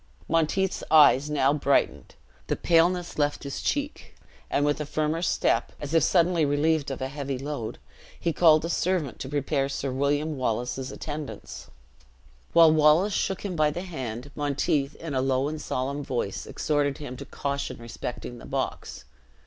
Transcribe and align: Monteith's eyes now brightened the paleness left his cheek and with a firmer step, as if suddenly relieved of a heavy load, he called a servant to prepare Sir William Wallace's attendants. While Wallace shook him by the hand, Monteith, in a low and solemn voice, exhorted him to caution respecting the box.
Monteith's 0.27 0.83
eyes 0.89 1.29
now 1.29 1.53
brightened 1.53 2.15
the 2.47 2.55
paleness 2.55 3.19
left 3.19 3.43
his 3.43 3.61
cheek 3.61 4.15
and 4.49 4.65
with 4.65 4.81
a 4.81 4.85
firmer 4.87 5.21
step, 5.21 5.73
as 5.79 5.93
if 5.93 6.01
suddenly 6.01 6.43
relieved 6.43 6.89
of 6.89 7.03
a 7.03 7.07
heavy 7.07 7.37
load, 7.37 7.77
he 8.19 8.33
called 8.33 8.65
a 8.65 8.69
servant 8.69 9.19
to 9.19 9.29
prepare 9.29 9.69
Sir 9.69 9.91
William 9.91 10.37
Wallace's 10.37 10.91
attendants. 10.91 11.67
While 12.51 12.71
Wallace 12.73 13.13
shook 13.13 13.45
him 13.45 13.55
by 13.55 13.69
the 13.69 13.83
hand, 13.83 14.31
Monteith, 14.33 14.95
in 14.95 15.13
a 15.13 15.21
low 15.21 15.47
and 15.47 15.61
solemn 15.61 16.03
voice, 16.03 16.47
exhorted 16.47 16.97
him 16.97 17.15
to 17.17 17.25
caution 17.25 17.77
respecting 17.77 18.39
the 18.39 18.47
box. 18.47 19.05